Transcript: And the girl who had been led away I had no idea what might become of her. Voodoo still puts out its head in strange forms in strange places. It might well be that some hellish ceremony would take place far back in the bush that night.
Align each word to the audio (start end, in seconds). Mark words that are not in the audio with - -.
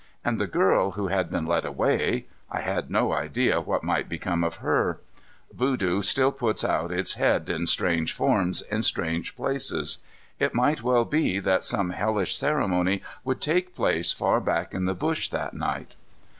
And 0.25 0.39
the 0.39 0.47
girl 0.47 0.93
who 0.93 1.09
had 1.09 1.29
been 1.29 1.45
led 1.45 1.63
away 1.63 2.25
I 2.49 2.61
had 2.61 2.89
no 2.89 3.11
idea 3.13 3.61
what 3.61 3.83
might 3.83 4.09
become 4.09 4.43
of 4.43 4.55
her. 4.55 4.99
Voodoo 5.53 6.01
still 6.01 6.31
puts 6.31 6.65
out 6.65 6.91
its 6.91 7.13
head 7.13 7.47
in 7.51 7.67
strange 7.67 8.11
forms 8.11 8.63
in 8.63 8.81
strange 8.81 9.35
places. 9.35 9.99
It 10.39 10.55
might 10.55 10.81
well 10.81 11.05
be 11.05 11.39
that 11.41 11.63
some 11.63 11.91
hellish 11.91 12.35
ceremony 12.35 13.03
would 13.23 13.39
take 13.41 13.75
place 13.75 14.11
far 14.11 14.39
back 14.41 14.73
in 14.73 14.85
the 14.85 14.95
bush 14.95 15.29
that 15.29 15.53
night. 15.53 15.93